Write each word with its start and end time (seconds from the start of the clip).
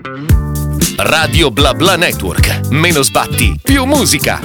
Radio 0.00 1.50
Bla 1.50 1.74
Bla 1.74 1.96
Network. 1.96 2.68
Meno 2.70 3.02
sbatti, 3.02 3.58
più 3.60 3.84
musica. 3.84 4.38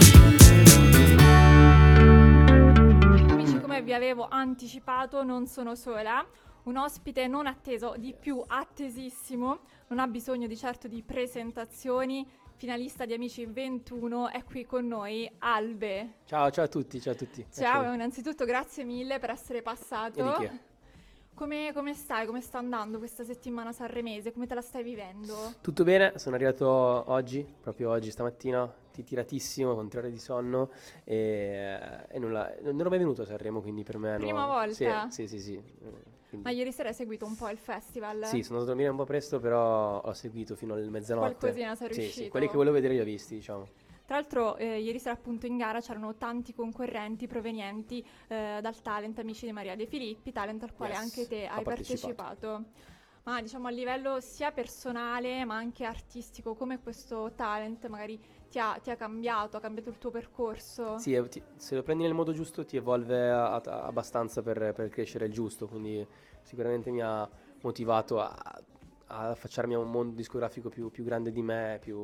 Amici, 3.30 3.60
come 3.62 3.84
vi 3.84 3.94
avevo 3.94 4.28
anticipato, 4.28 5.24
non 5.24 5.46
sono 5.46 5.76
sola. 5.76 6.26
Un 6.64 6.78
ospite 6.78 7.28
non 7.28 7.46
atteso, 7.46 7.94
di 7.98 8.16
più 8.20 8.42
attesissimo, 8.46 9.60
non 9.90 10.00
ha 10.00 10.08
bisogno 10.08 10.48
di 10.48 10.58
certo 10.58 10.88
di 10.88 11.04
presentazioni. 11.04 12.26
Finalista 12.56 13.06
di 13.06 13.14
Amici 13.14 13.46
21 13.46 14.30
è 14.30 14.44
qui 14.44 14.66
con 14.66 14.88
noi, 14.88 15.30
Albe. 15.40 16.20
Ciao, 16.26 16.50
ciao 16.50 16.66
a 16.66 16.68
tutti, 16.68 17.00
ciao 17.00 17.14
a 17.14 17.16
tutti. 17.16 17.46
Ciao, 17.54 17.82
Eccomi. 17.82 17.96
innanzitutto 17.96 18.46
grazie 18.46 18.86
mille 18.86 19.20
per 19.20 19.30
essere 19.30 19.62
passato. 19.62 20.20
E 20.20 20.24
di 20.24 20.48
che? 20.48 20.60
Come, 21.44 21.74
come 21.74 21.94
stai? 21.94 22.26
Come 22.26 22.40
sta 22.40 22.60
andando 22.60 23.00
questa 23.00 23.26
settimana 23.26 23.74
sanremese? 23.74 24.32
Come 24.32 24.48
te 24.48 24.56
la 24.56 24.62
stai 24.62 24.82
vivendo? 24.82 25.56
Tutto 25.60 25.84
bene, 25.84 26.14
sono 26.16 26.36
arrivato 26.36 26.66
oggi, 26.70 27.46
proprio 27.60 27.90
oggi, 27.90 28.12
stamattina, 28.12 28.74
ti- 28.94 29.04
tiratissimo, 29.04 29.76
con 29.76 29.90
tre 29.90 30.00
ore 30.00 30.10
di 30.10 30.20
sonno 30.20 30.70
e, 31.04 31.78
e 32.08 32.18
nulla, 32.18 32.50
non 32.62 32.80
ero 32.80 32.88
mai 32.88 32.98
venuto 32.98 33.24
a 33.24 33.26
Sanremo, 33.26 33.60
quindi 33.60 33.84
per 33.84 33.98
me... 33.98 34.16
è 34.16 34.18
Prima 34.20 34.46
nuovo. 34.46 34.54
volta? 34.54 35.10
Sì, 35.10 35.28
sì, 35.28 35.38
sì, 35.38 35.40
sì. 35.42 35.62
quindi- 36.30 36.48
Ma 36.48 36.52
ieri 36.52 36.72
sera 36.72 36.88
hai 36.88 36.96
seguito 36.96 37.26
un 37.26 37.36
po' 37.36 37.50
il 37.50 37.58
festival? 37.58 38.24
Sì, 38.24 38.42
sono 38.42 38.60
andato 38.60 38.64
a 38.64 38.66
dormire 38.68 38.90
un 38.92 38.96
po' 38.96 39.04
presto, 39.04 39.42
però 39.42 40.00
ho 40.00 40.14
seguito 40.14 40.56
fino 40.56 40.76
alle 40.76 40.90
mezzanotte. 40.90 41.40
Qualcosina 41.40 41.76
sei 41.76 41.88
Sì, 41.90 41.94
riuscito? 41.96 42.24
sì, 42.24 42.30
quelli 42.30 42.48
che 42.48 42.56
volevo 42.56 42.76
vedere 42.76 42.94
li 42.94 43.02
ho 43.02 43.04
visti, 43.04 43.36
diciamo. 43.36 43.68
Tra 44.06 44.16
l'altro, 44.18 44.58
eh, 44.58 44.80
ieri 44.82 45.00
sera 45.00 45.14
appunto 45.16 45.46
in 45.46 45.58
gara 45.58 45.80
c'erano 45.80 46.16
tanti 46.16 46.54
concorrenti 46.54 47.26
provenienti 47.26 48.06
eh, 48.28 48.60
dal 48.62 48.82
talent 48.82 49.18
Amici 49.20 49.46
di 49.46 49.54
Maria 49.54 49.76
De 49.76 49.86
Filippi, 49.86 50.32
talent 50.32 50.62
al 50.64 50.74
quale 50.74 50.94
Yes, 50.94 51.02
anche 51.02 51.28
te 51.28 51.48
hai 51.48 51.64
partecipato. 51.64 52.14
partecipato. 52.48 52.66
Ma 53.24 53.42
diciamo 53.42 53.68
a 53.68 53.72
livello 53.72 54.20
sia 54.20 54.52
personale 54.52 55.46
ma 55.46 55.56
anche 55.56 55.86
artistico, 55.86 56.56
come 56.56 56.82
questo 56.82 57.32
talent 57.36 57.88
magari 57.88 58.20
ti 58.50 58.60
ha, 58.60 58.78
ti 58.84 58.92
ha 58.92 58.98
cambiato, 58.98 59.56
ha 59.56 59.62
cambiato 59.62 59.88
il 59.90 59.98
tuo 59.98 60.12
percorso? 60.12 60.98
Sì, 60.98 61.14
eh, 61.14 61.26
ti- 61.30 61.42
se 61.56 61.76
lo 61.76 61.84
prendi 61.84 62.04
nel 62.04 62.14
modo 62.14 62.34
giusto 62.34 62.66
ti 62.66 62.76
evolve 62.76 63.30
a- 63.30 63.56
a- 63.56 63.84
abbastanza 63.86 64.42
per, 64.42 64.74
per 64.74 64.90
crescere 64.90 65.28
il 65.28 65.32
giusto, 65.32 65.68
quindi 65.70 66.06
sicuramente 66.42 66.92
mi 66.92 67.02
ha 67.02 67.28
motivato 67.62 68.20
a, 68.20 68.62
a 69.14 69.30
affacciarmi 69.30 69.76
a 69.76 69.80
un 69.80 69.92
mondo 69.92 70.16
discografico 70.16 70.70
più, 70.70 70.90
più 70.90 71.04
grande 71.04 71.32
di 71.32 71.42
me, 71.42 71.78
più 71.80 71.98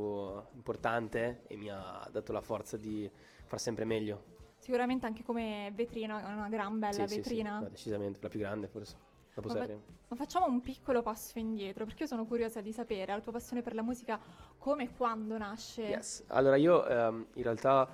importante 0.54 1.42
e 1.48 1.56
mi 1.56 1.70
ha 1.70 2.08
dato 2.12 2.32
la 2.32 2.42
forza 2.42 2.78
di 2.78 3.10
far 3.46 3.60
sempre 3.60 3.84
meglio. 3.86 4.38
Sicuramente 4.60 5.06
anche 5.06 5.24
come 5.24 5.72
vetrina, 5.74 6.18
una 6.18 6.50
gran 6.50 6.78
bella 6.78 7.08
Sì, 7.08 7.08
sì, 7.08 7.14
sì, 7.14 7.18
vetrina. 7.22 7.60
no, 7.60 7.70
decisamente, 7.70 8.20
la 8.22 8.28
più 8.30 8.40
grande 8.40 8.68
forse, 8.68 8.96
Ma 9.36 9.42
fa-. 9.42 9.68
Ma 10.10 10.16
facciamo 10.16 10.46
un 10.48 10.62
piccolo 10.62 11.02
passo 11.02 11.40
indietro, 11.40 11.86
perché 11.86 12.04
io 12.04 12.10
sono 12.10 12.26
curiosa 12.26 12.62
di 12.62 12.72
sapere 12.72 13.14
la 13.14 13.22
tua 13.22 13.32
passione 13.32 13.62
per 13.62 13.74
la 13.74 13.82
musica 13.82 14.20
come 14.58 14.84
e 14.84 14.90
quando 14.96 15.38
nasce. 15.38 15.82
Yes. 15.84 16.24
Allora 16.28 16.58
io 16.58 16.86
ehm, 16.88 17.28
in 17.36 17.44
realtà 17.44 17.88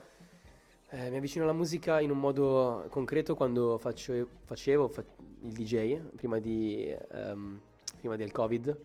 eh, 0.89 1.09
mi 1.09 1.17
avvicino 1.17 1.44
alla 1.44 1.53
musica 1.53 2.00
in 2.02 2.11
un 2.11 2.19
modo 2.19 2.85
concreto 2.89 3.35
quando 3.35 3.77
faccio- 3.77 4.27
facevo 4.44 4.88
fa- 4.88 5.03
il 5.41 5.52
DJ, 5.53 6.00
prima, 6.16 6.39
di, 6.39 6.94
ehm, 7.11 7.61
prima 8.00 8.16
del 8.16 8.31
Covid. 8.31 8.77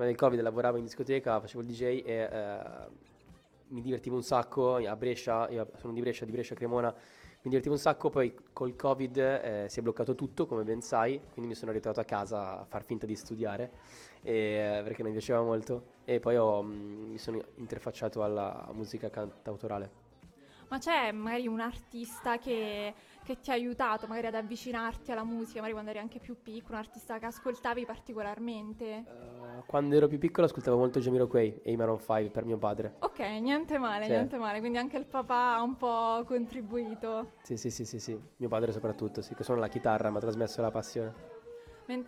Prima 0.00 0.14
del 0.14 0.26
Covid 0.26 0.40
lavoravo 0.40 0.78
in 0.78 0.84
discoteca, 0.84 1.38
facevo 1.40 1.60
il 1.60 1.66
DJ 1.66 1.82
e 1.82 2.02
eh, 2.06 2.60
mi 3.68 3.82
divertivo 3.82 4.16
un 4.16 4.22
sacco 4.22 4.76
a 4.76 4.96
Brescia, 4.96 5.46
io 5.50 5.68
sono 5.76 5.92
di 5.92 6.00
Brescia, 6.00 6.24
di 6.24 6.30
Brescia 6.30 6.54
Cremona, 6.54 6.88
mi 6.90 7.50
divertivo 7.50 7.74
un 7.74 7.80
sacco, 7.80 8.08
poi 8.08 8.34
col 8.54 8.76
Covid 8.76 9.18
eh, 9.18 9.66
si 9.68 9.78
è 9.78 9.82
bloccato 9.82 10.14
tutto, 10.14 10.46
come 10.46 10.62
ben 10.64 10.80
sai, 10.80 11.20
quindi 11.34 11.50
mi 11.50 11.54
sono 11.54 11.70
ritrovato 11.70 12.00
a 12.00 12.04
casa 12.04 12.60
a 12.60 12.64
far 12.64 12.82
finta 12.82 13.04
di 13.04 13.14
studiare, 13.14 13.72
eh, 14.22 14.80
perché 14.82 15.02
mi 15.02 15.10
piaceva 15.10 15.42
molto, 15.42 15.88
e 16.06 16.18
poi 16.18 16.38
ho, 16.38 16.62
mm, 16.62 17.10
mi 17.10 17.18
sono 17.18 17.38
interfacciato 17.56 18.22
alla 18.22 18.70
musica 18.72 19.10
cantautorale. 19.10 20.08
Ma 20.68 20.78
c'è 20.78 21.12
magari 21.12 21.46
un 21.46 21.60
artista 21.60 22.38
che, 22.38 22.94
che 23.22 23.38
ti 23.40 23.50
ha 23.50 23.54
aiutato 23.54 24.06
magari 24.06 24.28
ad 24.28 24.36
avvicinarti 24.36 25.12
alla 25.12 25.24
musica, 25.24 25.56
magari 25.56 25.72
quando 25.72 25.90
eri 25.90 25.98
anche 25.98 26.20
più 26.20 26.40
piccolo, 26.40 26.74
un 26.74 26.84
artista 26.84 27.18
che 27.18 27.26
ascoltavi 27.26 27.84
particolarmente? 27.84 28.84
Eh, 28.86 29.49
quando 29.66 29.96
ero 29.96 30.08
più 30.08 30.18
piccolo 30.18 30.46
ascoltavo 30.46 30.76
molto 30.76 31.00
Jamiroquai 31.00 31.60
e 31.62 31.72
i 31.72 31.76
Maroon 31.76 31.98
5 31.98 32.30
per 32.30 32.44
mio 32.44 32.58
padre. 32.58 32.96
Ok, 33.00 33.18
niente 33.40 33.78
male, 33.78 34.04
Sì. 34.04 34.10
niente 34.10 34.36
male, 34.36 34.60
quindi 34.60 34.78
anche 34.78 34.96
il 34.96 35.06
papà 35.06 35.54
ha 35.56 35.62
un 35.62 35.76
po' 35.76 36.22
contribuito. 36.26 37.32
Sì, 37.42 37.56
sì, 37.56 37.70
sì, 37.70 37.84
sì, 37.84 37.98
sì, 37.98 38.20
mio 38.36 38.48
padre 38.48 38.72
soprattutto, 38.72 39.22
sì, 39.22 39.34
che 39.34 39.44
suona 39.44 39.60
la 39.60 39.68
chitarra, 39.68 40.10
mi 40.10 40.16
ha 40.16 40.20
trasmesso 40.20 40.60
la 40.60 40.70
passione. 40.70 41.38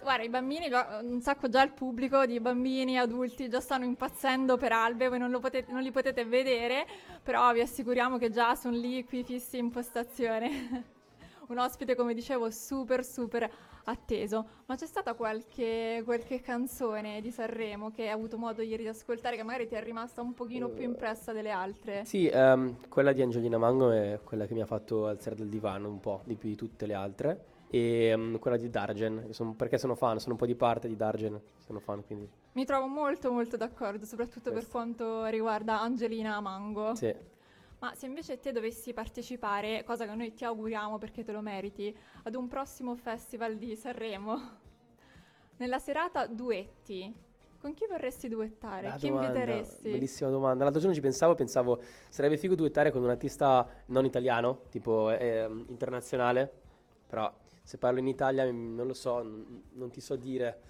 Guarda, 0.00 0.22
i 0.22 0.28
bambini, 0.28 0.68
un 1.02 1.20
sacco 1.20 1.48
già 1.48 1.60
il 1.62 1.72
pubblico 1.72 2.24
di 2.24 2.38
bambini, 2.38 2.98
adulti 2.98 3.48
già 3.48 3.58
stanno 3.58 3.84
impazzendo 3.84 4.56
per 4.56 4.70
Albe, 4.70 5.08
voi 5.08 5.18
non, 5.18 5.30
lo 5.30 5.40
potete, 5.40 5.72
non 5.72 5.82
li 5.82 5.90
potete 5.90 6.24
vedere, 6.24 6.86
però 7.20 7.52
vi 7.52 7.62
assicuriamo 7.62 8.16
che 8.16 8.30
già 8.30 8.54
sono 8.54 8.76
lì 8.76 9.04
qui 9.04 9.24
fissi 9.24 9.58
in 9.58 9.70
postazione. 9.70 10.84
un 11.48 11.58
ospite, 11.58 11.96
come 11.96 12.14
dicevo, 12.14 12.48
super 12.50 13.04
super 13.04 13.50
atteso. 13.84 14.46
Ma 14.66 14.76
c'è 14.76 14.86
stata 14.86 15.14
qualche, 15.14 16.02
qualche 16.04 16.40
canzone 16.40 17.20
di 17.20 17.30
Sanremo 17.30 17.90
che 17.90 18.02
hai 18.02 18.10
avuto 18.10 18.38
modo 18.38 18.62
ieri 18.62 18.82
di 18.82 18.88
ascoltare 18.88 19.36
che 19.36 19.42
magari 19.42 19.66
ti 19.66 19.74
è 19.74 19.82
rimasta 19.82 20.20
un 20.22 20.34
pochino 20.34 20.68
più 20.68 20.84
impressa 20.84 21.32
delle 21.32 21.50
altre? 21.50 22.04
Sì, 22.04 22.26
ehm, 22.28 22.88
quella 22.88 23.12
di 23.12 23.22
Angelina 23.22 23.58
Mango 23.58 23.90
è 23.90 24.20
quella 24.22 24.46
che 24.46 24.54
mi 24.54 24.60
ha 24.62 24.66
fatto 24.66 25.06
alzare 25.06 25.36
dal 25.36 25.48
divano 25.48 25.88
un 25.88 26.00
po' 26.00 26.22
di 26.24 26.36
più 26.36 26.48
di 26.48 26.56
tutte 26.56 26.86
le 26.86 26.94
altre. 26.94 27.44
E 27.70 28.04
ehm, 28.06 28.38
quella 28.38 28.58
di 28.58 28.68
Dargen, 28.68 29.24
che 29.28 29.32
son- 29.32 29.56
perché 29.56 29.78
sono 29.78 29.94
fan, 29.94 30.18
sono 30.18 30.32
un 30.32 30.38
po' 30.38 30.46
di 30.46 30.54
parte 30.54 30.88
di 30.88 30.96
Dargen, 30.96 31.40
sono 31.64 31.80
fan 31.80 32.04
quindi. 32.04 32.28
Mi 32.52 32.66
trovo 32.66 32.86
molto 32.86 33.32
molto 33.32 33.56
d'accordo, 33.56 34.04
soprattutto 34.04 34.50
per 34.50 34.52
Questo. 34.52 34.70
quanto 34.70 35.24
riguarda 35.26 35.80
Angelina 35.80 36.38
Mango. 36.40 36.94
Sì. 36.94 37.14
Ma 37.82 37.94
se 37.96 38.06
invece 38.06 38.38
te 38.38 38.52
dovessi 38.52 38.92
partecipare, 38.92 39.82
cosa 39.82 40.06
che 40.06 40.14
noi 40.14 40.32
ti 40.32 40.44
auguriamo 40.44 40.98
perché 40.98 41.24
te 41.24 41.32
lo 41.32 41.40
meriti, 41.40 41.94
ad 42.22 42.36
un 42.36 42.46
prossimo 42.46 42.94
festival 42.94 43.56
di 43.56 43.74
Sanremo, 43.74 44.40
nella 45.58 45.80
serata 45.80 46.28
duetti, 46.28 47.12
con 47.58 47.74
chi 47.74 47.84
vorresti 47.88 48.28
duettare? 48.28 48.86
La 48.86 48.94
chi 48.94 49.08
domanda, 49.08 49.26
inviteresti? 49.32 49.90
Bellissima 49.90 50.30
domanda. 50.30 50.62
L'altro 50.62 50.80
giorno 50.80 50.94
ci 50.94 51.00
pensavo, 51.00 51.34
pensavo 51.34 51.82
sarebbe 52.08 52.36
figo 52.36 52.54
duettare 52.54 52.92
con 52.92 53.02
un 53.02 53.10
artista 53.10 53.68
non 53.86 54.04
italiano, 54.04 54.60
tipo 54.70 55.10
ehm, 55.10 55.64
internazionale, 55.68 56.52
però 57.08 57.34
se 57.64 57.78
parlo 57.78 57.98
in 57.98 58.06
Italia 58.06 58.44
mm, 58.44 58.76
non 58.76 58.86
lo 58.86 58.94
so, 58.94 59.20
non 59.22 59.90
ti 59.90 60.00
so 60.00 60.14
dire. 60.14 60.60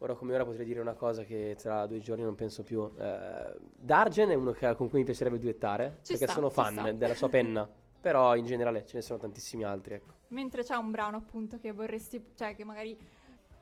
Ora 0.00 0.14
come 0.14 0.34
ora 0.34 0.44
potrei 0.44 0.64
dire 0.64 0.80
una 0.80 0.94
cosa 0.94 1.24
che 1.24 1.56
tra 1.58 1.84
due 1.86 1.98
giorni 1.98 2.22
non 2.22 2.34
penso 2.36 2.62
più. 2.62 2.88
Eh, 2.98 3.56
Dargen 3.76 4.30
è 4.30 4.34
uno 4.34 4.52
che- 4.52 4.74
con 4.76 4.88
cui 4.88 5.00
mi 5.00 5.04
piacerebbe 5.04 5.38
duettare, 5.38 5.98
Ci 6.02 6.12
perché 6.12 6.24
sta, 6.26 6.34
sono 6.34 6.50
fan 6.50 6.72
sta. 6.72 6.92
della 6.92 7.14
sua 7.14 7.28
penna, 7.28 7.68
però 8.00 8.36
in 8.36 8.46
generale 8.46 8.86
ce 8.86 8.96
ne 8.96 9.02
sono 9.02 9.18
tantissimi 9.18 9.64
altri, 9.64 9.94
ecco. 9.94 10.12
Mentre 10.28 10.62
c'è 10.62 10.76
un 10.76 10.90
brano 10.92 11.16
appunto 11.16 11.58
che 11.58 11.72
vorresti, 11.72 12.22
cioè 12.36 12.54
che 12.54 12.62
magari 12.62 12.96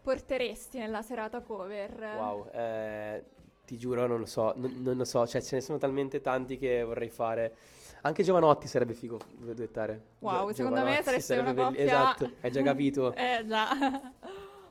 porteresti 0.03 0.79
nella 0.79 1.01
serata 1.01 1.41
cover. 1.41 2.01
Wow, 2.19 2.49
eh, 2.53 3.25
ti 3.65 3.79
giuro, 3.79 4.07
non 4.07 4.19
lo 4.21 4.27
so, 4.27 4.53
non, 4.57 4.75
non 4.83 4.97
lo 4.99 5.05
so, 5.05 5.27
cioè 5.27 5.41
ce 5.41 5.57
ne 5.57 5.61
sono 5.63 5.79
talmente 5.79 6.21
tanti 6.21 6.59
che 6.59 6.83
vorrei 6.85 7.09
fare. 7.09 7.55
Anche 8.03 8.23
Giovanotti 8.23 8.69
sarebbe 8.69 8.93
figo 8.93 9.19
duettare. 9.39 10.03
Wow, 10.19 10.49
Gio- 10.49 10.55
secondo 10.55 10.77
me 10.77 10.81
Giovanotti 10.83 11.03
sareste 11.05 11.35
sarebbe 11.35 11.51
una 11.51 11.71
belli- 11.71 11.77
coppia... 11.79 11.85
Esatto, 11.85 12.31
hai 12.43 12.51
già 12.53 12.63
capito. 12.63 13.15
eh 13.17 13.45
già. 13.47 13.69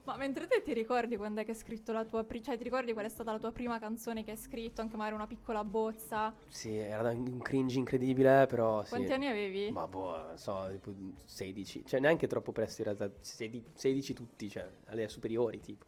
Ma 0.06 0.18
mentre 0.18 0.46
te 0.48 0.62
ti 0.62 0.72
ricordi 0.74 1.18
quando 1.18 1.42
è 1.42 1.46
che 1.46 1.52
hai 1.52 1.58
scritto 1.58 1.92
la 1.92 2.06
tua 2.06 2.24
prima... 2.24 2.44
Cioè 2.44 2.58
ti 2.58 2.64
ricordi 2.64 2.94
qual 2.94 3.06
è 3.06 3.10
stata 3.10 3.32
la 3.32 3.40
tua 3.40 3.52
prima 3.52 3.80
canzone 3.80 4.24
che 4.24 4.32
hai 4.32 4.38
scritto? 4.38 4.82
Anche 4.82 4.96
magari 4.96 5.16
una 5.16 5.26
piccola 5.28 5.64
bozza? 5.64 6.34
Sì, 6.48 6.76
era 6.76 7.10
un 7.10 7.40
cringe 7.40 7.80
incredibile, 7.80 8.46
però 8.46 8.84
sì. 8.84 8.90
Quanti 8.90 9.14
anni 9.14 9.28
avevi? 9.28 9.72
Ma 9.72 9.88
boh, 9.88 10.18
non 10.28 10.38
so, 10.38 10.68
tipo 10.72 10.94
16, 11.26 11.86
cioè 11.86 12.00
neanche 12.00 12.28
troppo 12.28 12.52
presto 12.52 12.82
in 12.82 12.96
realtà, 12.96 13.12
16, 13.20 13.64
16 13.74 14.14
tutti, 14.14 14.50
cioè 14.50 14.70
alle 14.86 15.08
superiori 15.08 15.60
tipo. 15.60 15.86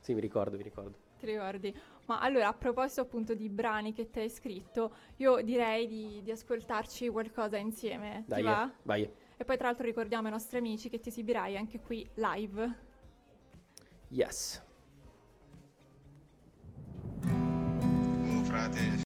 Sì, 0.00 0.14
mi 0.14 0.20
ricordo, 0.20 0.56
mi 0.56 0.62
ricordo. 0.62 0.96
Ti 1.18 1.26
ricordi? 1.26 1.76
Ma 2.06 2.20
allora, 2.20 2.48
a 2.48 2.54
proposito 2.54 3.02
appunto 3.02 3.34
di 3.34 3.50
brani 3.50 3.92
che 3.92 4.08
ti 4.08 4.20
hai 4.20 4.30
scritto, 4.30 4.94
io 5.16 5.42
direi 5.42 5.86
di, 5.86 6.22
di 6.22 6.30
ascoltarci 6.30 7.08
qualcosa 7.08 7.58
insieme. 7.58 8.24
Dai, 8.26 8.38
Ti 8.38 8.44
va? 8.46 8.72
vai. 8.84 9.10
E 9.36 9.44
poi 9.44 9.56
tra 9.56 9.66
l'altro 9.66 9.84
ricordiamo 9.84 10.26
ai 10.26 10.32
nostri 10.32 10.56
amici 10.56 10.88
che 10.88 11.00
ti 11.00 11.10
esibirai 11.10 11.56
anche 11.56 11.80
qui 11.80 12.08
live. 12.14 12.86
Yes. 14.10 14.62
Oh, 17.24 18.42
frate, 18.44 19.02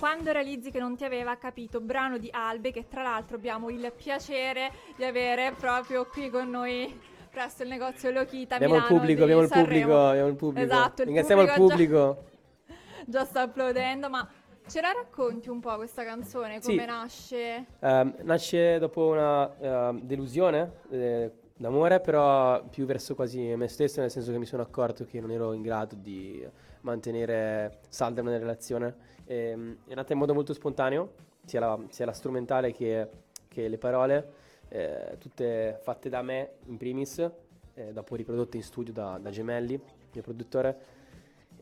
Quando 0.00 0.32
realizzi 0.32 0.72
che 0.72 0.80
non 0.80 0.96
ti 0.96 1.04
aveva 1.04 1.36
capito, 1.36 1.80
brano 1.80 2.18
di 2.18 2.28
Albe, 2.32 2.72
che 2.72 2.88
tra 2.88 3.02
l'altro 3.02 3.36
abbiamo 3.36 3.70
il 3.70 3.92
piacere 3.96 4.72
di 4.96 5.04
avere 5.04 5.54
proprio 5.56 6.06
qui 6.06 6.28
con 6.28 6.50
noi 6.50 6.98
presso 7.30 7.62
il 7.62 7.68
negozio 7.68 8.10
Lokita 8.10 8.56
Abbiamo 8.56 8.74
il 8.74 8.80
Milano 8.80 8.98
pubblico, 8.98 9.18
di 9.18 9.22
abbiamo 9.22 9.42
il 9.42 9.48
pubblico, 9.48 10.06
abbiamo 10.08 10.28
il 10.28 10.36
pubblico. 10.36 10.66
Esatto, 10.66 11.02
il 11.02 11.06
Ringraziamo 11.06 11.42
il 11.42 11.52
pubblico 11.54 12.14
pubblico. 12.14 12.24
Già, 12.66 13.04
già 13.06 13.24
sta 13.24 13.40
applaudendo, 13.42 14.10
ma 14.10 14.28
ce 14.66 14.80
la 14.80 14.90
racconti 14.90 15.48
un 15.48 15.60
po' 15.60 15.76
questa 15.76 16.02
canzone? 16.02 16.60
Sì. 16.60 16.70
Come 16.70 16.84
nasce? 16.84 17.66
Ehm, 17.78 18.16
nasce 18.22 18.80
dopo 18.80 19.06
una 19.06 19.56
ehm, 19.60 20.00
delusione 20.00 20.72
eh, 20.90 21.30
d'amore, 21.62 22.00
però 22.00 22.62
più 22.64 22.84
verso 22.84 23.14
quasi 23.14 23.54
me 23.54 23.68
stesso, 23.68 24.00
nel 24.00 24.10
senso 24.10 24.32
che 24.32 24.38
mi 24.38 24.44
sono 24.44 24.62
accorto 24.62 25.04
che 25.04 25.20
non 25.20 25.30
ero 25.30 25.52
in 25.52 25.62
grado 25.62 25.94
di 25.94 26.44
mantenere 26.80 27.78
salda 27.88 28.20
una 28.20 28.36
relazione. 28.36 28.94
Ehm, 29.24 29.78
è 29.86 29.94
nata 29.94 30.12
in 30.12 30.18
modo 30.18 30.34
molto 30.34 30.52
spontaneo, 30.52 31.12
sia 31.44 31.60
la, 31.60 31.78
sia 31.88 32.04
la 32.04 32.12
strumentale 32.12 32.72
che, 32.72 33.08
che 33.46 33.68
le 33.68 33.78
parole, 33.78 34.32
eh, 34.68 35.16
tutte 35.18 35.78
fatte 35.80 36.08
da 36.08 36.20
me 36.20 36.54
in 36.66 36.76
primis, 36.76 37.30
eh, 37.74 37.92
dopo 37.92 38.16
riprodotte 38.16 38.56
in 38.56 38.64
studio 38.64 38.92
da, 38.92 39.18
da 39.22 39.30
Gemelli, 39.30 39.80
mio 40.12 40.22
produttore. 40.22 41.00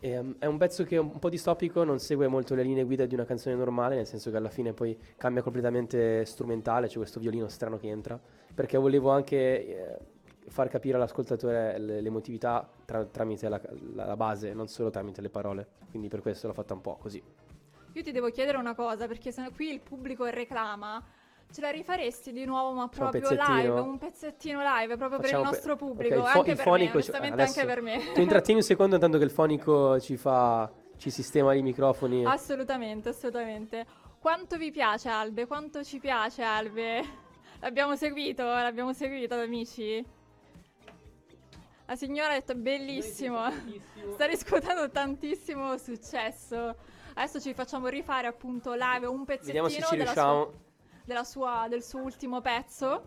Ehm, 0.03 0.37
è 0.39 0.47
un 0.47 0.57
pezzo 0.57 0.85
che 0.85 0.97
è 0.97 0.99
un 0.99 1.19
po' 1.19 1.29
distopico, 1.29 1.85
non 1.85 1.99
segue 1.99 2.27
molto 2.27 2.55
le 2.55 2.63
linee 2.63 2.85
guida 2.85 3.05
di 3.05 3.15
una 3.15 3.25
canzone 3.25 3.55
normale, 3.55 3.97
nel 3.97 4.07
senso 4.07 4.31
che 4.31 4.37
alla 4.39 4.49
fine 4.49 4.73
poi 4.73 4.99
cambia 5.17 5.43
completamente 5.43 6.25
strumentale, 6.25 6.89
c'è 6.89 6.97
questo 6.97 7.21
violino 7.21 7.49
strano 7.49 7.77
che 7.77 7.89
entra, 7.89 8.19
perché 8.55 8.79
volevo 8.79 9.11
anche 9.11 9.37
eh, 9.67 9.99
far 10.49 10.69
capire 10.69 10.97
all'ascoltatore 10.97 11.79
l'emotività 11.79 12.67
tra- 12.87 13.05
tramite 13.05 13.49
la, 13.49 13.61
la- 13.95 14.07
la 14.07 14.17
base, 14.17 14.55
non 14.55 14.69
solo 14.69 14.89
tramite 14.89 15.21
le 15.21 15.29
parole. 15.29 15.69
Quindi 15.91 16.09
per 16.09 16.23
questo 16.23 16.47
l'ho 16.47 16.55
fatta 16.55 16.73
un 16.73 16.81
po' 16.81 16.97
così. 16.97 17.23
Io 17.93 18.03
ti 18.03 18.13
devo 18.13 18.31
chiedere 18.31 18.57
una 18.57 18.75
cosa, 18.75 19.07
perché 19.07 19.35
qui 19.55 19.69
il 19.71 19.81
pubblico 19.81 20.25
reclama. 20.25 21.05
Ce 21.53 21.61
la 21.61 21.71
rifaresti 21.71 22.33
di 22.33 22.45
nuovo, 22.45 22.73
ma 22.73 22.87
Facciamo 22.89 23.07
un 23.07 23.11
proprio 23.21 23.55
live, 23.57 23.81
un 23.81 23.99
pezzettino 23.99 24.61
live, 24.63 24.97
proprio 24.97 25.19
per 25.19 25.27
Facciamo 25.29 25.43
il 25.43 25.49
pe- 25.49 25.55
nostro 25.57 25.77
pubblico, 25.77 26.15
il 26.15 26.21
fo- 26.21 26.39
anche 26.39 26.51
il 26.51 26.57
per 26.57 26.65
fonico 26.65 26.97
me, 26.99 27.03
ci- 27.03 27.11
anche 27.13 27.65
per 27.65 27.83
me. 27.83 27.99
Tu 28.15 28.21
intrattieni 28.21 28.61
un 28.61 28.67
secondo 28.67 28.95
intanto 28.95 29.19
che 29.19 29.25
il 29.25 29.31
fonico 29.31 29.99
ci 30.01 30.17
fa, 30.17 30.71
ci 30.97 31.11
sistema 31.11 31.53
i 31.55 31.63
microfoni. 31.63 32.25
Assolutamente, 32.25 33.09
assolutamente. 33.09 33.85
Quanto 34.21 34.57
vi 34.59 34.71
piace 34.71 35.09
Albe? 35.09 35.47
Quanto 35.47 35.83
ci 35.83 35.99
piace 35.99 36.43
Albe? 36.43 37.03
L'abbiamo 37.61 37.97
seguito, 37.97 38.45
l'abbiamo 38.45 38.93
seguito 38.93 39.35
amici. 39.35 40.05
La 41.87 41.97
signora 41.97 42.31
ha 42.31 42.35
detto 42.35 42.55
bellissimo. 42.57 43.41
Sta 44.15 44.27
riscuotendo 44.27 44.89
tantissimo 44.91 45.77
successo. 45.79 46.77
Adesso 47.15 47.41
ci 47.41 47.55
facciamo 47.55 47.89
rifare 47.89 48.29
appunto 48.29 48.73
live 48.75 49.07
un 49.07 49.25
pezzettino 49.25 49.65
Vediamo 49.65 49.69
se 49.69 49.83
ci 49.83 49.97
della 49.97 50.05
riusciamo. 50.13 50.43
sua- 50.45 50.69
sua- 51.25 51.67
del 51.69 51.83
suo 51.83 52.01
ultimo 52.03 52.41
pezzo. 52.41 53.03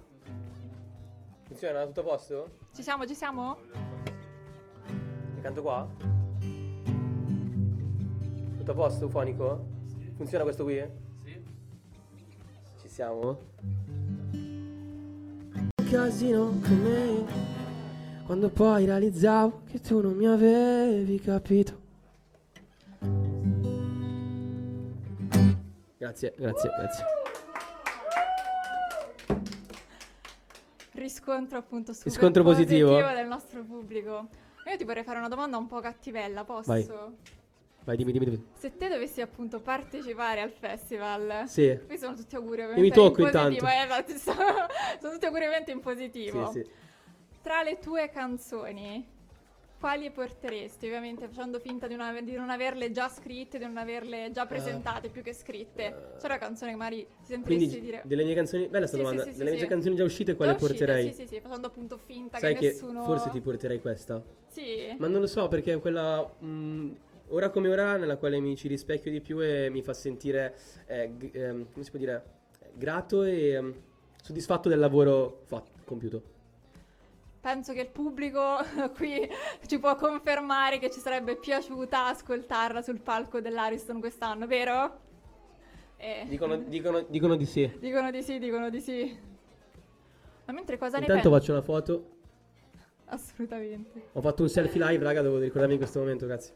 Funziona? 1.44 1.86
Tutto 1.86 2.02
a 2.02 2.04
posto? 2.04 2.58
Ci 2.74 2.82
siamo, 2.84 3.06
ci 3.06 3.16
siamo? 3.16 3.58
E 5.38 5.42
canto 5.42 5.62
qua? 5.62 5.88
Tutto 8.58 8.72
a 8.72 8.74
posto, 8.74 9.10
fonico? 9.10 9.66
Funziona 10.16 10.44
questo 10.44 10.64
qui? 10.64 10.84
Sì. 11.24 11.44
Ci 12.82 12.90
siamo? 12.90 13.52
Casino 15.90 16.46
con 16.62 16.80
me 16.82 17.26
Quando 18.26 18.50
poi 18.50 18.86
realizzavo 18.86 19.62
che 19.70 19.80
tu 19.80 20.02
non 20.02 20.16
mi 20.16 20.26
avevi 20.26 21.20
capito 21.20 21.82
Grazie, 25.98 26.34
grazie, 26.36 26.70
grazie 26.70 27.06
Riscontro 31.24 31.58
appunto 31.58 31.94
super 31.94 32.08
Riscontro 32.12 32.44
positivo. 32.44 32.98
del 32.98 33.28
nostro 33.28 33.64
pubblico. 33.64 34.28
Io 34.66 34.76
ti 34.78 34.84
vorrei 34.84 35.04
fare 35.04 35.20
una 35.20 35.30
domanda 35.30 35.56
un 35.56 35.68
po' 35.68 35.80
cattivella, 35.80 36.44
posso? 36.44 36.70
Vai. 36.70 36.86
Vai, 37.86 37.96
dimmi, 37.98 38.12
dimmi, 38.12 38.26
dimmi. 38.26 38.46
Se 38.56 38.76
te 38.76 38.90
dovessi 38.90 39.22
appunto 39.22 39.60
partecipare 39.62 40.42
al 40.42 40.52
festival, 40.52 41.44
Sì, 41.48 41.80
qui 41.86 41.98
sono 41.98 42.16
tutti 42.16 42.36
auguri 42.36 42.60
Io 42.62 42.68
ovviamente 42.68 42.98
mi 43.00 43.04
tocco 43.06 43.22
in 43.26 43.30
positivo, 43.32 43.68
intanto. 43.70 44.12
eh, 44.12 44.18
sono, 44.18 44.38
sono 45.00 45.14
tutti 45.14 45.26
auguri 45.26 45.44
ovviamente 45.46 45.72
in 45.72 45.80
positivo. 45.80 46.52
sì, 46.52 46.62
sì. 46.62 46.70
Tra 47.42 47.62
le 47.62 47.80
tue 47.80 48.10
canzoni, 48.10 49.06
quali 49.84 50.10
porteresti? 50.12 50.86
Ovviamente 50.86 51.28
facendo 51.28 51.60
finta 51.60 51.88
di 51.88 51.96
non, 51.96 52.08
ave- 52.08 52.24
di 52.24 52.32
non 52.36 52.50
averle 52.50 52.90
già 52.92 53.10
scritte, 53.10 53.58
di 53.58 53.66
non 53.66 53.76
averle 53.76 54.32
già 54.32 54.46
presentate 54.46 55.10
più 55.10 55.22
che 55.22 55.34
scritte. 55.34 56.14
C'è 56.18 56.26
una 56.26 56.38
canzone 56.38 56.72
che 56.72 56.78
magari 56.78 57.06
ti 57.06 57.26
sentiresti 57.26 57.68
Quindi 57.68 57.86
dire... 57.86 58.02
delle 58.06 58.24
mie 58.24 58.34
canzoni, 58.34 58.70
bella 58.70 58.88
sta 58.88 58.96
Sì, 58.96 59.02
domanda, 59.04 59.24
sì, 59.26 59.32
sì, 59.34 59.38
delle 59.40 59.52
mie 59.52 59.68
canzoni 59.68 59.96
già 59.98 60.06
uscite 60.06 60.36
quale 60.36 60.54
uscite, 60.54 60.74
porterei? 60.74 61.12
Sì, 61.12 61.14
sì, 61.14 61.28
sì, 61.28 61.42
facendo 61.42 61.68
appunto 61.68 61.98
finta 61.98 62.38
Sai 62.38 62.54
che 62.54 62.62
che 62.62 62.72
nessuno... 62.72 63.02
forse 63.04 63.30
ti 63.30 63.42
porterei 63.42 63.82
questa? 63.82 64.24
Sì. 64.48 64.96
Ma 65.00 65.08
non 65.08 65.20
lo 65.20 65.28
so 65.28 65.50
perché 65.50 65.74
è 65.74 65.80
quella 65.82 66.34
mm, 66.42 66.92
ora 67.32 67.50
come 67.50 67.68
ora 67.68 67.98
nella 67.98 68.16
quale 68.16 68.40
mi 68.40 68.56
ci 68.56 68.70
rispecchio 68.70 69.12
di 69.12 69.20
più 69.20 69.44
e 69.44 69.68
mi 69.70 69.82
fa 69.82 69.94
sentire 69.94 70.56
eh, 70.86 71.12
g- 71.18 71.36
ehm, 71.36 71.72
come 71.74 71.84
si 71.84 71.90
può 71.90 72.00
dire 72.00 72.24
grato 72.74 73.24
e 73.24 73.50
ehm, 73.50 73.74
soddisfatto 74.22 74.70
del 74.70 74.80
lavoro 74.80 75.42
fatto, 75.44 75.72
compiuto. 75.84 76.33
Penso 77.44 77.74
che 77.74 77.82
il 77.82 77.90
pubblico 77.90 78.56
qui 78.96 79.30
ci 79.68 79.78
può 79.78 79.98
confermare 79.98 80.80
che 80.80 80.90
ci 80.90 81.02
sarebbe 81.02 81.36
piaciuta 81.36 82.06
ascoltarla 82.08 82.82
sul 82.82 83.02
palco 83.02 83.42
dell'Ariston 83.42 84.00
quest'anno, 84.00 84.48
vero? 84.48 85.02
Eh, 85.98 86.24
Dicono, 86.30 86.56
dicono, 86.56 87.02
dicono 87.02 87.36
di 87.36 87.46
sì. 87.46 87.70
dicono 87.80 88.12
di 88.12 88.24
sì, 88.24 88.40
dicono 88.40 88.70
di 88.70 88.80
sì. 88.80 89.20
Ma 90.46 90.54
mentre 90.54 90.78
cosa 90.78 91.00
Intanto 91.00 91.14
ne 91.16 91.20
pensi? 91.22 91.38
faccio 91.38 91.52
una 91.52 91.62
foto. 91.62 92.10
Assolutamente. 93.08 94.08
Ho 94.14 94.22
fatto 94.22 94.44
un 94.44 94.50
selfie 94.50 94.82
live, 94.82 95.04
raga, 95.04 95.22
devo 95.22 95.38
ricordarmi 95.38 95.74
in 95.74 95.80
questo 95.80 96.00
momento, 96.00 96.26
grazie. 96.26 96.54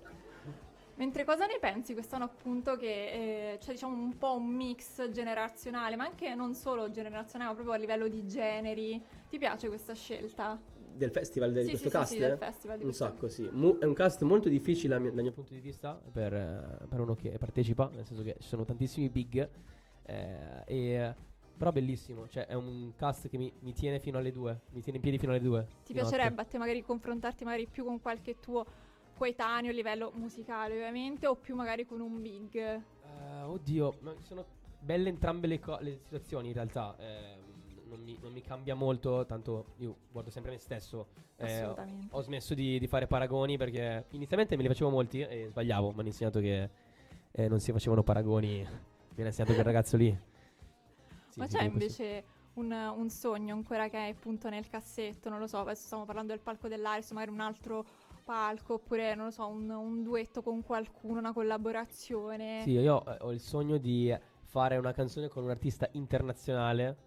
Mentre 0.95 1.25
cosa 1.25 1.45
ne 1.47 1.57
pensi 1.59 1.93
quest'anno 1.93 2.23
appunto 2.23 2.77
che 2.77 3.51
eh, 3.51 3.57
c'è 3.59 3.73
diciamo 3.73 3.93
un 3.93 4.17
po' 4.17 4.35
un 4.37 4.47
mix 4.47 5.09
generazionale, 5.11 5.97
ma 5.97 6.05
anche 6.05 6.33
non 6.33 6.55
solo 6.55 6.89
generazionale, 6.91 7.49
ma 7.49 7.55
proprio 7.55 7.75
a 7.75 7.77
livello 7.77 8.07
di 8.07 8.25
generi. 8.25 8.99
Ti 9.29 9.37
piace 9.37 9.67
questa 9.67 9.93
scelta? 9.93 10.57
Del 10.95 11.11
festival 11.11 11.51
di 11.53 11.63
Sì, 11.63 11.69
questo 11.69 11.89
sì, 11.89 11.95
cast? 11.95 12.13
sì, 12.13 12.19
del 12.19 12.37
festival 12.37 12.77
di 12.79 12.83
un 12.85 12.93
sacco, 12.93 13.27
sì. 13.27 13.47
Mu- 13.51 13.77
è 13.77 13.85
un 13.85 13.93
cast 13.93 14.21
molto 14.23 14.49
difficile 14.49 14.95
a 14.95 14.99
mio- 14.99 15.11
dal 15.11 15.21
mio 15.23 15.31
punto 15.31 15.53
di 15.53 15.59
vista 15.59 15.93
per, 16.11 16.33
eh, 16.33 16.87
per 16.87 16.99
uno 16.99 17.13
che 17.15 17.37
partecipa, 17.37 17.89
nel 17.93 18.05
senso 18.05 18.23
che 18.23 18.35
ci 18.39 18.47
sono 18.47 18.65
tantissimi 18.65 19.09
big, 19.09 19.47
eh, 20.05 20.63
e, 20.65 21.15
però 21.55 21.71
bellissimo, 21.71 22.27
cioè 22.27 22.47
è 22.47 22.53
un 22.55 22.93
cast 22.95 23.29
che 23.29 23.37
mi, 23.37 23.51
mi 23.59 23.73
tiene 23.73 23.99
fino 23.99 24.17
alle 24.17 24.31
due, 24.31 24.59
mi 24.71 24.81
tiene 24.81 24.97
in 24.97 25.03
piedi 25.03 25.19
fino 25.19 25.31
alle 25.33 25.41
due. 25.41 25.67
Ti 25.83 25.93
di 25.93 25.99
notte. 25.99 26.09
piacerebbe 26.09 26.41
a 26.41 26.45
te 26.45 26.57
magari 26.57 26.81
confrontarti 26.81 27.43
magari 27.43 27.67
più 27.67 27.83
con 27.83 28.01
qualche 28.01 28.39
tuo 28.39 28.65
coetaneo 29.15 29.69
a 29.71 29.73
livello 29.73 30.11
musicale 30.15 30.73
ovviamente 30.73 31.27
o 31.27 31.35
più 31.35 31.55
magari 31.55 31.85
con 31.85 31.99
un 31.99 32.21
big? 32.21 32.55
Eh, 32.55 33.41
oddio, 33.43 33.97
sono 34.23 34.45
belle 34.79 35.09
entrambe 35.09 35.47
le, 35.47 35.59
co- 35.59 35.77
le 35.81 35.97
situazioni 35.97 36.47
in 36.49 36.53
realtà. 36.53 36.95
ehm, 36.99 37.46
non, 37.89 38.01
mi, 38.01 38.17
non 38.21 38.31
mi 38.31 38.41
cambia 38.41 38.75
molto, 38.75 39.25
tanto 39.25 39.73
io 39.77 39.95
guardo 40.11 40.29
sempre 40.29 40.51
me 40.51 40.57
stesso. 40.57 41.07
eh, 41.37 41.65
ho, 42.09 42.21
smesso 42.21 42.53
di, 42.53 42.79
di 42.79 42.87
fare 42.87 43.07
paragoni 43.07 43.57
perché 43.57 44.05
inizialmente 44.11 44.55
me 44.55 44.63
li 44.63 44.67
facevo 44.67 44.89
molti 44.89 45.21
e 45.21 45.47
sbagliavo. 45.49 45.89
Mi 45.89 45.99
hanno 45.99 46.07
insegnato 46.07 46.39
che 46.39 46.69
eh, 47.31 47.47
non 47.47 47.59
si 47.59 47.71
facevano 47.71 48.03
paragoni. 48.03 48.57
Mi 48.57 49.17
hanno 49.17 49.27
insegnato 49.27 49.53
quel 49.53 49.65
ragazzo 49.65 49.97
lì. 49.97 50.17
Sì, 51.29 51.39
Ma 51.39 51.47
c'è 51.47 51.63
invece 51.63 52.23
un, 52.55 52.71
un 52.71 53.09
sogno 53.09 53.53
ancora 53.53 53.89
che 53.89 53.97
è 53.97 54.09
appunto 54.09 54.49
nel 54.49 54.67
cassetto, 54.67 55.29
non 55.29 55.39
lo 55.39 55.47
so, 55.47 55.59
adesso 55.59 55.85
stiamo 55.85 56.05
parlando 56.05 56.33
del 56.33 56.41
palco 56.41 56.67
dell'Aris, 56.67 57.11
magari 57.11 57.31
un 57.31 57.39
altro 57.39 57.85
palco 58.23 58.73
oppure 58.73 59.15
non 59.15 59.25
lo 59.25 59.31
so, 59.31 59.47
un, 59.47 59.69
un 59.69 60.03
duetto 60.03 60.41
con 60.41 60.61
qualcuno, 60.61 61.19
una 61.19 61.33
collaborazione. 61.33 62.61
Sì, 62.63 62.71
io 62.71 63.05
eh, 63.05 63.17
ho 63.21 63.31
il 63.31 63.39
sogno 63.39 63.77
di 63.77 64.13
fare 64.43 64.77
una 64.77 64.91
canzone 64.91 65.27
con 65.27 65.43
un 65.43 65.49
artista 65.49 65.87
internazionale. 65.93 66.97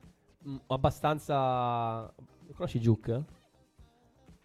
Mm, 0.49 0.57
abbastanza. 0.69 2.13
Conosci 2.55 2.79
Juke? 2.81 3.13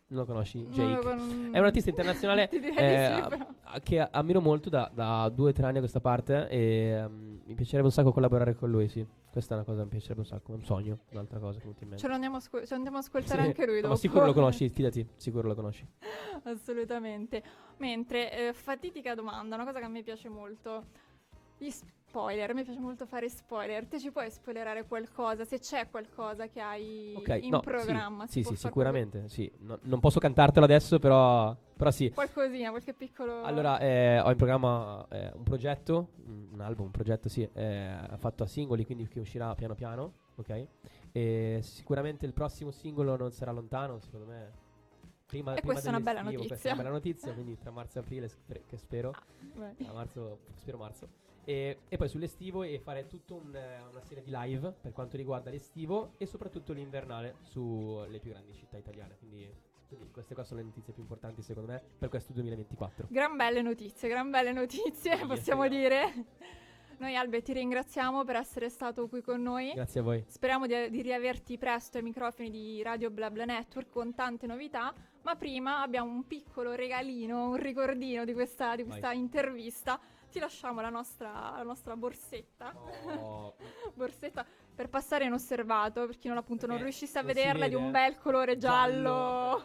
Non 0.07 0.19
lo 0.19 0.25
conosci? 0.25 0.59
Jake? 0.67 1.01
con- 1.01 1.49
È 1.51 1.57
un 1.57 1.65
artista 1.65 1.89
internazionale 1.89 2.47
Ti 2.49 2.59
direi 2.59 2.75
eh, 2.77 3.21
sì, 3.23 3.27
però. 3.29 3.47
a- 3.63 3.79
che 3.79 3.99
ammiro 3.99 4.39
molto 4.39 4.69
da, 4.69 4.89
da 4.93 5.27
due 5.29 5.49
o 5.49 5.53
tre 5.53 5.65
anni 5.65 5.77
a 5.77 5.79
questa 5.79 5.99
parte 5.99 6.47
e 6.47 7.03
mm, 7.07 7.37
mi 7.45 7.53
piacerebbe 7.55 7.87
un 7.87 7.91
sacco 7.91 8.11
collaborare 8.11 8.53
con 8.55 8.69
lui, 8.69 8.87
sì. 8.87 9.05
Questa 9.31 9.55
è 9.55 9.57
una 9.57 9.65
cosa 9.65 9.79
che 9.79 9.83
mi 9.85 9.89
piacerebbe 9.89 10.19
un 10.19 10.25
sacco, 10.27 10.51
è 10.51 10.55
un 10.55 10.63
sogno, 10.63 10.99
un'altra 11.09 11.39
cosa 11.39 11.59
che 11.59 11.65
mi 11.65 11.73
mente. 11.79 11.97
Ce 11.97 12.07
lo 12.07 12.13
andiamo 12.13 12.37
a, 12.37 12.39
scu- 12.39 12.61
ce 12.61 12.67
lo 12.69 12.75
andiamo 12.75 12.97
a 12.97 12.99
ascoltare 12.99 13.41
Sì. 13.41 13.47
anche 13.47 13.65
lui 13.65 13.75
dopo. 13.77 13.87
Ma 13.89 13.95
sicuro 13.95 14.25
lo 14.25 14.33
conosci, 14.33 14.69
fidati, 14.69 15.05
sicuro 15.17 15.47
lo 15.47 15.55
conosci. 15.55 15.85
Assolutamente. 16.43 17.43
Mentre, 17.77 18.49
eh, 18.49 18.53
fatidica 18.53 19.15
domanda, 19.15 19.55
una 19.55 19.65
cosa 19.65 19.79
che 19.79 19.85
a 19.85 19.89
me 19.89 20.03
piace 20.03 20.29
molto. 20.29 20.83
Gli 21.57 21.69
spoiler, 22.15 22.49
a 22.49 22.53
me 22.53 22.63
piace 22.63 22.79
molto 22.79 23.05
fare 23.05 23.27
spoiler. 23.27 23.85
Te 23.87 23.99
ci 23.99 24.09
puoi 24.09 24.31
spoilerare 24.31 24.85
qualcosa? 24.85 25.43
Se 25.43 25.59
c'è 25.59 25.89
qualcosa 25.89 26.47
che 26.47 26.61
hai 26.61 27.13
Ok, 27.13 27.39
in 27.41 27.49
no, 27.49 27.59
programma? 27.59 28.25
sì, 28.25 28.41
sì, 28.41 28.51
sì, 28.51 28.55
sicuramente, 28.55 29.27
sì. 29.27 29.51
No- 29.59 29.79
non 29.81 29.99
posso 29.99 30.19
cantartelo 30.21 30.63
adesso, 30.63 30.97
però, 30.97 31.53
però 31.75 31.91
sì. 31.91 32.09
Qualcosina, 32.11 32.69
qualche 32.69 32.93
piccolo... 32.93 33.43
Allora, 33.43 33.79
eh, 33.79 34.19
ho 34.19 34.31
in 34.31 34.37
programma 34.37 35.05
eh, 35.09 35.29
un 35.35 35.43
progetto, 35.43 36.11
un 36.51 36.61
album, 36.61 36.85
un 36.85 36.91
progetto, 36.91 37.27
sì, 37.27 37.47
eh, 37.51 37.97
fatto 38.17 38.43
a 38.43 38.47
singoli, 38.47 38.85
quindi 38.85 39.07
che 39.09 39.19
uscirà 39.19 39.53
piano 39.53 39.75
piano, 39.75 40.13
ok? 40.35 40.67
E 41.11 41.59
sicuramente 41.63 42.25
il 42.25 42.31
prossimo 42.31 42.71
singolo 42.71 43.17
non 43.17 43.31
sarà 43.33 43.51
lontano, 43.51 43.99
secondo 43.99 44.25
me. 44.25 44.63
Prima, 45.25 45.51
E 45.53 45.59
prima 45.59 45.73
questa 45.73 45.89
è 45.89 45.91
una 45.91 45.99
bella 45.99 46.21
dell'estivo, 46.21 46.47
Questa 46.47 46.69
è 46.69 46.71
una 46.71 46.83
notizia. 46.83 46.83
bella 46.83 46.89
notizia, 46.91 47.33
quindi 47.33 47.57
tra 47.57 47.71
marzo 47.71 47.97
e 47.97 48.01
aprile, 48.01 48.27
spre- 48.29 48.63
che 48.69 48.77
spero. 48.77 49.11
Beh. 49.53 49.85
A 49.85 49.91
marzo, 49.91 50.39
spero 50.55 50.77
marzo. 50.77 51.23
E, 51.45 51.79
e 51.87 51.97
poi 51.97 52.09
sull'estivo 52.09 52.63
e 52.63 52.79
fare 52.79 53.07
tutta 53.07 53.35
una 53.35 54.01
serie 54.01 54.23
di 54.23 54.31
live 54.33 54.73
per 54.81 54.91
quanto 54.91 55.15
riguarda 55.15 55.51
l'estivo 55.51 56.13
e 56.17 56.25
soprattutto 56.25 56.73
l'invernale 56.73 57.35
sulle 57.41 58.19
più 58.19 58.31
grandi 58.31 58.53
città 58.53 58.77
italiane. 58.77 59.15
Quindi 59.17 59.49
Quindi 59.87 60.09
queste 60.11 60.33
qua 60.33 60.43
sono 60.43 60.59
le 60.61 60.65
notizie 60.65 60.93
più 60.93 61.03
importanti 61.03 61.41
secondo 61.41 61.71
me 61.71 61.81
per 61.99 62.09
questo 62.09 62.33
2024. 62.33 63.07
Gran 63.09 63.35
belle 63.37 63.61
notizie, 63.61 64.09
gran 64.09 64.29
belle 64.31 64.51
notizie, 64.51 65.17
Sì, 65.17 65.25
possiamo 65.25 65.67
dire. 65.67 66.11
Noi 66.97 67.15
Albe 67.15 67.41
ti 67.41 67.51
ringraziamo 67.51 68.23
per 68.23 68.37
essere 68.37 68.69
stato 68.69 69.07
qui 69.07 69.21
con 69.21 69.41
noi. 69.41 69.73
Grazie 69.73 69.99
a 69.99 70.03
voi. 70.03 70.23
Speriamo 70.27 70.65
di, 70.65 70.89
di 70.89 71.01
riaverti 71.01 71.57
presto 71.57 71.97
ai 71.97 72.03
microfoni 72.03 72.49
di 72.49 72.81
Radio 72.81 73.11
BlaBla 73.11 73.45
Network 73.45 73.89
con 73.89 74.15
tante 74.15 74.47
novità, 74.47 74.93
ma 75.23 75.35
prima 75.35 75.81
abbiamo 75.81 76.09
un 76.09 76.25
piccolo 76.25 76.73
regalino, 76.73 77.49
un 77.49 77.57
ricordino 77.57 78.23
di 78.23 78.33
questa, 78.33 78.75
di 78.75 78.85
questa 78.85 79.11
intervista. 79.11 79.99
Ti 80.35 80.41
lasciamo 80.41 80.81
la 80.81 80.89
nostra, 80.89 81.53
la 81.55 81.63
nostra 81.63 81.95
borsetta, 81.95 82.73
Oh, 83.05 83.55
borsetta 83.95 84.45
per 84.75 84.89
passare 84.89 85.23
inosservato, 85.23 86.07
per 86.07 86.17
chi 86.17 86.27
non 86.27 86.35
appunto 86.35 86.65
non 86.67 86.75
Perché 86.75 86.91
riuscisse 86.91 87.19
a 87.19 87.21
non 87.21 87.31
si 87.31 87.37
vederla, 87.37 87.67
di 87.69 87.73
vede, 87.75 87.81
un 87.81 87.87
eh? 87.87 87.91
bel 87.91 88.17
colore 88.17 88.57
giallo. 88.57 89.63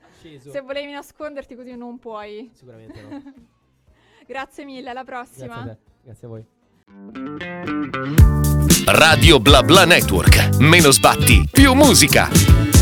Acceso. 0.00 0.50
Se 0.50 0.60
volevi 0.62 0.90
nasconderti 0.90 1.54
così 1.54 1.76
non 1.76 2.00
puoi. 2.00 2.50
Sicuramente 2.54 3.00
no. 3.00 3.22
Grazie 4.26 4.64
mille, 4.64 4.90
alla 4.90 5.04
prossima. 5.04 5.62
Grazie 5.62 5.70
a 5.70 5.74
te. 5.74 5.80
Grazie 6.02 6.26
a 6.26 6.30
voi. 6.30 6.44
Radio 8.86 9.38
Bla 9.38 9.62
Bla 9.62 9.84
Network. 9.84 10.56
Meno 10.58 10.90
sbatti, 10.90 11.48
più 11.52 11.74
musica. 11.74 12.77